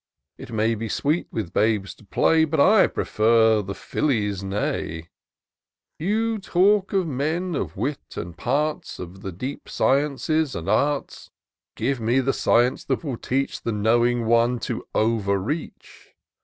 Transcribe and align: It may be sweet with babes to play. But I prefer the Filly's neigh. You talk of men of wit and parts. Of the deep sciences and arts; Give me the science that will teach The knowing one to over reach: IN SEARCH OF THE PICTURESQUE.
It 0.39 0.51
may 0.51 0.73
be 0.73 0.89
sweet 0.89 1.27
with 1.29 1.53
babes 1.53 1.93
to 1.93 2.03
play. 2.03 2.43
But 2.43 2.59
I 2.59 2.87
prefer 2.87 3.61
the 3.61 3.75
Filly's 3.75 4.43
neigh. 4.43 5.09
You 5.99 6.39
talk 6.39 6.91
of 6.91 7.05
men 7.05 7.53
of 7.53 7.77
wit 7.77 8.17
and 8.17 8.35
parts. 8.35 8.97
Of 8.97 9.21
the 9.21 9.31
deep 9.31 9.69
sciences 9.69 10.55
and 10.55 10.67
arts; 10.67 11.29
Give 11.75 11.99
me 11.99 12.19
the 12.19 12.33
science 12.33 12.83
that 12.85 13.03
will 13.03 13.15
teach 13.17 13.61
The 13.61 13.71
knowing 13.73 14.25
one 14.25 14.57
to 14.61 14.87
over 14.95 15.37
reach: 15.37 15.69
IN 15.69 15.69
SEARCH 15.69 15.75
OF 15.75 15.75
THE 15.75 16.15
PICTURESQUE. 16.15 16.15